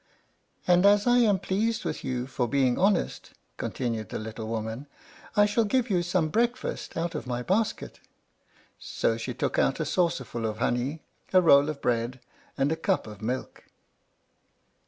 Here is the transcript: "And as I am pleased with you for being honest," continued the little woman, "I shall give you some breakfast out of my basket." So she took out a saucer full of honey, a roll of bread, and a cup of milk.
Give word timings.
"And 0.67 0.83
as 0.83 1.05
I 1.05 1.19
am 1.19 1.37
pleased 1.37 1.85
with 1.85 2.03
you 2.03 2.25
for 2.25 2.47
being 2.47 2.75
honest," 2.75 3.33
continued 3.57 4.09
the 4.09 4.17
little 4.17 4.47
woman, 4.47 4.87
"I 5.35 5.45
shall 5.45 5.63
give 5.63 5.91
you 5.91 6.01
some 6.01 6.29
breakfast 6.29 6.97
out 6.97 7.13
of 7.13 7.27
my 7.27 7.43
basket." 7.43 7.99
So 8.79 9.15
she 9.15 9.35
took 9.35 9.59
out 9.59 9.79
a 9.79 9.85
saucer 9.85 10.23
full 10.23 10.47
of 10.47 10.57
honey, 10.57 11.03
a 11.33 11.39
roll 11.39 11.69
of 11.69 11.81
bread, 11.83 12.19
and 12.57 12.71
a 12.71 12.75
cup 12.75 13.05
of 13.05 13.21
milk. 13.21 13.65